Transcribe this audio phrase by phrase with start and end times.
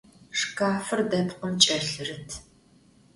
[0.37, 2.29] Şşkafır depkhım ç'elhırıt.